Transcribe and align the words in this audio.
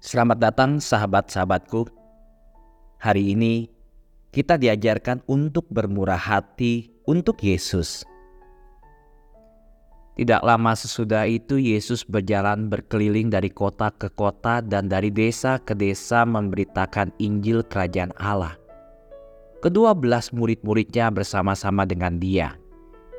Selamat 0.00 0.40
datang 0.40 0.80
sahabat-sahabatku. 0.80 1.84
Hari 3.04 3.36
ini 3.36 3.68
kita 4.32 4.56
diajarkan 4.56 5.20
untuk 5.28 5.68
bermurah 5.68 6.16
hati 6.16 6.88
untuk 7.04 7.36
Yesus. 7.44 8.08
Tidak 10.16 10.40
lama 10.40 10.72
sesudah 10.72 11.28
itu 11.28 11.60
Yesus 11.60 12.08
berjalan 12.08 12.72
berkeliling 12.72 13.28
dari 13.28 13.52
kota 13.52 13.92
ke 13.92 14.08
kota 14.16 14.64
dan 14.64 14.88
dari 14.88 15.12
desa 15.12 15.60
ke 15.60 15.76
desa 15.76 16.24
memberitakan 16.24 17.12
Injil 17.20 17.60
Kerajaan 17.68 18.16
Allah. 18.16 18.56
Kedua 19.60 19.92
belas 19.92 20.32
murid-muridnya 20.32 21.12
bersama-sama 21.12 21.84
dengan 21.84 22.16
dia 22.16 22.56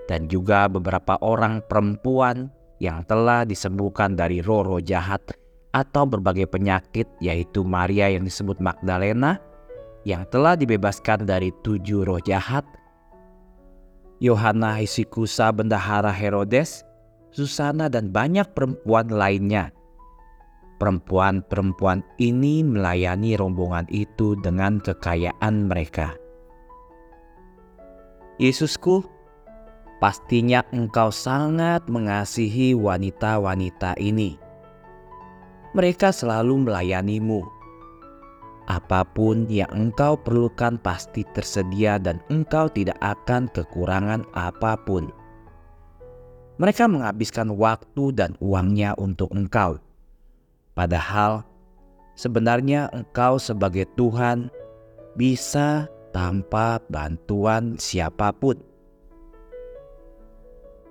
dan 0.09 0.25
juga 0.25 0.65
beberapa 0.65 1.21
orang 1.21 1.61
perempuan 1.61 2.49
yang 2.81 3.05
telah 3.05 3.45
disembuhkan 3.45 4.17
dari 4.17 4.41
roh-roh 4.41 4.81
jahat 4.81 5.21
atau 5.71 6.03
berbagai 6.03 6.47
penyakit 6.51 7.07
yaitu 7.23 7.63
Maria 7.63 8.11
yang 8.11 8.27
disebut 8.27 8.59
Magdalena 8.59 9.39
yang 10.03 10.27
telah 10.27 10.57
dibebaskan 10.57 11.29
dari 11.29 11.53
tujuh 11.61 12.03
roh 12.03 12.21
jahat, 12.21 12.65
Yohana 14.17 14.81
Isikusa 14.81 15.53
bendahara 15.53 16.09
Herodes, 16.09 16.83
Susana 17.31 17.87
dan 17.87 18.09
banyak 18.09 18.49
perempuan 18.51 19.09
lainnya. 19.13 19.71
Perempuan-perempuan 20.81 22.01
ini 22.17 22.65
melayani 22.65 23.37
rombongan 23.37 23.85
itu 23.93 24.33
dengan 24.41 24.81
kekayaan 24.81 25.69
mereka. 25.69 26.17
Yesusku, 28.41 29.05
Pastinya 30.01 30.65
engkau 30.73 31.13
sangat 31.13 31.85
mengasihi 31.85 32.73
wanita-wanita 32.73 33.93
ini. 34.01 34.33
Mereka 35.71 36.11
selalu 36.11 36.67
melayanimu. 36.67 37.47
Apa 38.67 39.07
pun 39.07 39.47
yang 39.47 39.71
engkau 39.71 40.19
perlukan 40.19 40.75
pasti 40.79 41.23
tersedia 41.31 41.95
dan 41.95 42.19
engkau 42.27 42.67
tidak 42.67 42.99
akan 42.99 43.47
kekurangan 43.55 44.27
apa 44.35 44.75
pun. 44.83 45.07
Mereka 46.59 46.91
menghabiskan 46.91 47.55
waktu 47.55 48.11
dan 48.11 48.35
uangnya 48.43 48.93
untuk 48.99 49.31
engkau. 49.31 49.79
Padahal 50.75 51.47
sebenarnya 52.19 52.91
engkau 52.91 53.39
sebagai 53.39 53.87
Tuhan 53.95 54.51
bisa 55.15 55.87
tanpa 56.11 56.83
bantuan 56.91 57.79
siapa 57.79 58.35
pun. 58.35 58.59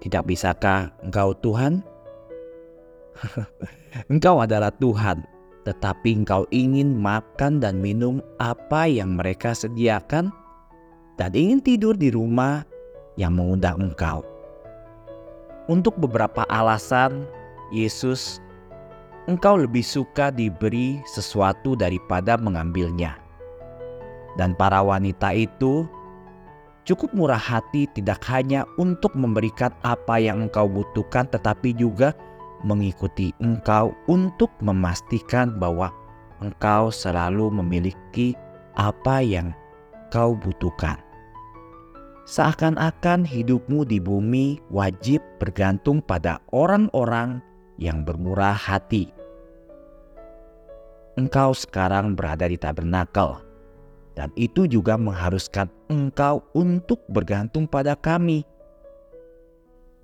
Tidak 0.01 0.25
bisakah 0.25 0.89
engkau 1.05 1.37
Tuhan? 1.37 1.85
engkau 4.13 4.41
adalah 4.41 4.73
Tuhan, 4.81 5.25
tetapi 5.69 6.25
engkau 6.25 6.49
ingin 6.53 6.97
makan 6.97 7.61
dan 7.61 7.79
minum 7.79 8.25
apa 8.41 8.89
yang 8.89 9.17
mereka 9.17 9.53
sediakan 9.53 10.33
dan 11.21 11.31
ingin 11.37 11.61
tidur 11.61 11.95
di 11.97 12.09
rumah 12.09 12.65
yang 13.21 13.37
mengundang 13.37 13.91
engkau. 13.93 14.25
Untuk 15.69 15.95
beberapa 16.01 16.43
alasan, 16.51 17.29
Yesus, 17.71 18.43
engkau 19.31 19.61
lebih 19.61 19.85
suka 19.85 20.35
diberi 20.35 20.99
sesuatu 21.07 21.79
daripada 21.79 22.35
mengambilnya. 22.35 23.15
Dan 24.39 24.55
para 24.57 24.81
wanita 24.81 25.35
itu 25.37 25.87
Cukup 26.89 27.13
murah 27.13 27.39
hati 27.39 27.85
tidak 27.93 28.25
hanya 28.33 28.65
untuk 28.81 29.13
memberikan 29.13 29.69
apa 29.85 30.17
yang 30.17 30.49
engkau 30.49 30.65
butuhkan, 30.65 31.29
tetapi 31.29 31.77
juga 31.77 32.17
mengikuti 32.67 33.33
engkau 33.41 33.95
untuk 34.07 34.53
memastikan 34.61 35.57
bahwa 35.57 35.93
engkau 36.45 36.93
selalu 36.93 37.49
memiliki 37.51 38.37
apa 38.77 39.25
yang 39.25 39.53
kau 40.13 40.37
butuhkan. 40.37 41.01
Seakan-akan 42.29 43.27
hidupmu 43.27 43.83
di 43.89 43.99
bumi 43.99 44.63
wajib 44.71 45.19
bergantung 45.43 45.99
pada 45.99 46.39
orang-orang 46.55 47.43
yang 47.81 48.05
bermurah 48.07 48.55
hati. 48.55 49.11
Engkau 51.19 51.51
sekarang 51.57 52.15
berada 52.15 52.47
di 52.47 52.55
tabernakel 52.55 53.51
dan 54.21 54.29
itu 54.37 54.69
juga 54.69 55.01
mengharuskan 55.01 55.73
engkau 55.89 56.45
untuk 56.53 57.01
bergantung 57.09 57.65
pada 57.65 57.97
kami. 57.97 58.45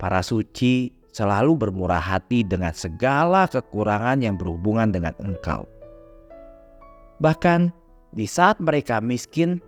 Para 0.01 0.25
suci 0.25 0.96
selalu 1.17 1.57
bermurah 1.57 2.05
hati 2.05 2.45
dengan 2.45 2.77
segala 2.77 3.49
kekurangan 3.49 4.21
yang 4.21 4.37
berhubungan 4.37 4.93
dengan 4.93 5.17
engkau. 5.25 5.65
Bahkan 7.25 7.73
di 8.13 8.29
saat 8.29 8.61
mereka 8.61 9.01
miskin, 9.01 9.65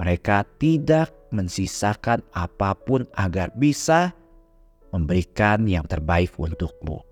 mereka 0.00 0.48
tidak 0.56 1.12
mensisakan 1.36 2.24
apa 2.32 2.72
pun 2.72 3.04
agar 3.12 3.52
bisa 3.52 4.16
memberikan 4.96 5.68
yang 5.68 5.84
terbaik 5.84 6.32
untukmu. 6.40 7.04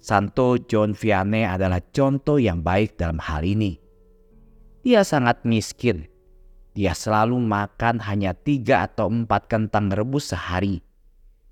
Santo 0.00 0.56
John 0.56 0.96
Vianney 0.96 1.44
adalah 1.44 1.84
contoh 1.92 2.40
yang 2.40 2.64
baik 2.64 2.96
dalam 2.96 3.20
hal 3.20 3.44
ini. 3.44 3.76
Dia 4.80 5.04
sangat 5.04 5.44
miskin. 5.44 6.08
Dia 6.72 6.96
selalu 6.96 7.36
makan 7.36 8.00
hanya 8.08 8.32
tiga 8.32 8.88
atau 8.88 9.12
empat 9.12 9.52
kentang 9.52 9.92
rebus 9.92 10.32
sehari. 10.32 10.87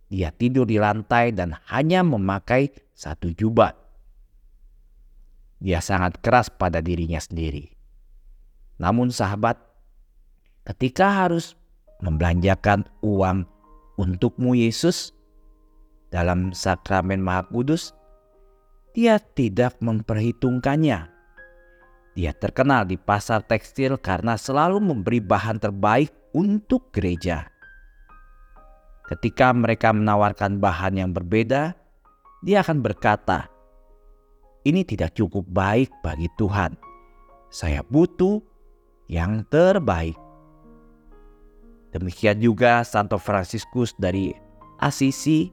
Dia 0.07 0.31
tidur 0.31 0.67
di 0.71 0.79
lantai 0.79 1.35
dan 1.35 1.55
hanya 1.71 2.07
memakai 2.07 2.71
satu 2.95 3.35
jubah. 3.35 3.75
Dia 5.59 5.83
sangat 5.83 6.23
keras 6.23 6.47
pada 6.53 6.79
dirinya 6.79 7.19
sendiri. 7.19 7.75
Namun 8.79 9.11
sahabat, 9.11 9.57
ketika 10.69 11.27
harus 11.27 11.57
membelanjakan 12.05 12.87
uang 13.03 13.49
untukmu 13.97 14.53
Yesus 14.53 15.17
dalam 16.13 16.53
sakramen 16.53 17.19
Maha 17.19 17.49
Kudus, 17.49 17.97
dia 18.93 19.19
tidak 19.19 19.81
memperhitungkannya 19.81 21.17
dia 22.17 22.33
terkenal 22.33 22.89
di 22.89 22.97
pasar 22.97 23.45
tekstil 23.45 24.01
karena 24.01 24.41
selalu 24.41 24.81
memberi 24.81 25.21
bahan 25.21 25.61
terbaik 25.61 26.09
untuk 26.33 26.89
gereja. 26.89 27.45
Ketika 29.07 29.55
mereka 29.55 29.95
menawarkan 29.95 30.59
bahan 30.59 30.99
yang 30.99 31.11
berbeda, 31.15 31.79
dia 32.43 32.63
akan 32.63 32.83
berkata, 32.83 33.47
"Ini 34.67 34.83
tidak 34.83 35.15
cukup 35.15 35.47
baik 35.47 35.91
bagi 36.03 36.27
Tuhan. 36.35 36.75
Saya 37.49 37.87
butuh 37.87 38.43
yang 39.07 39.47
terbaik." 39.47 40.19
Demikian 41.95 42.43
juga 42.43 42.83
Santo 42.83 43.17
Fransiskus 43.17 43.95
dari 43.97 44.35
Asisi 44.77 45.49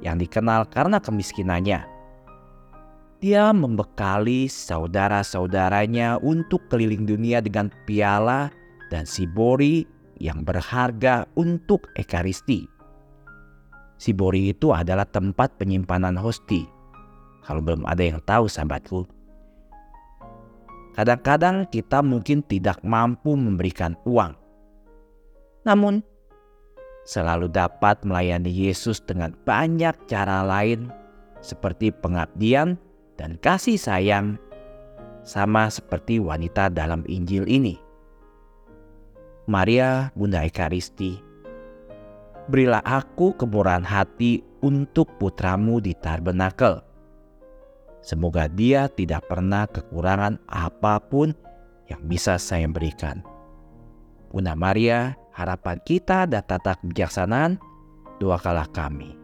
yang 0.00 0.16
dikenal 0.16 0.64
karena 0.72 0.96
kemiskinannya 0.96 1.92
dia 3.22 3.54
membekali 3.54 4.50
saudara-saudaranya 4.50 6.18
untuk 6.26 6.66
keliling 6.66 7.06
dunia 7.06 7.38
dengan 7.38 7.70
piala 7.86 8.50
dan 8.90 9.06
sibori 9.06 9.86
yang 10.18 10.42
berharga 10.42 11.30
untuk 11.38 11.86
ekaristi. 11.94 12.66
Sibori 14.02 14.50
itu 14.50 14.74
adalah 14.74 15.06
tempat 15.06 15.54
penyimpanan 15.62 16.18
hosti. 16.18 16.66
Kalau 17.46 17.62
belum 17.62 17.86
ada 17.86 18.02
yang 18.02 18.18
tahu 18.26 18.50
sahabatku. 18.50 19.06
Kadang-kadang 20.98 21.70
kita 21.70 22.02
mungkin 22.02 22.42
tidak 22.42 22.82
mampu 22.82 23.38
memberikan 23.38 23.94
uang. 24.02 24.34
Namun, 25.62 26.02
selalu 27.06 27.46
dapat 27.46 28.02
melayani 28.02 28.50
Yesus 28.50 28.98
dengan 28.98 29.38
banyak 29.46 29.94
cara 30.10 30.42
lain 30.42 30.90
seperti 31.38 31.94
pengabdian 31.94 32.74
dan 33.14 33.38
kasih 33.38 33.78
sayang 33.78 34.34
sama 35.22 35.70
seperti 35.70 36.18
wanita 36.18 36.74
dalam 36.74 37.06
Injil 37.06 37.46
ini. 37.46 37.78
Maria, 39.46 40.10
Bunda 40.18 40.42
Ekaristi, 40.42 41.22
berilah 42.50 42.82
aku 42.82 43.34
kemurahan 43.38 43.86
hati 43.86 44.42
untuk 44.62 45.10
putramu 45.18 45.78
di 45.78 45.94
tabernakel. 45.94 46.82
Semoga 48.02 48.50
dia 48.50 48.90
tidak 48.90 49.30
pernah 49.30 49.70
kekurangan 49.70 50.42
apa 50.50 50.98
pun 50.98 51.30
yang 51.86 52.02
bisa 52.10 52.34
saya 52.38 52.66
berikan. 52.66 53.22
Bunda 54.34 54.58
Maria, 54.58 55.14
harapan 55.30 55.78
kita 55.86 56.26
dan 56.26 56.42
tata 56.42 56.74
kebijaksanaan, 56.82 57.62
doakanlah 58.18 58.66
kami. 58.74 59.21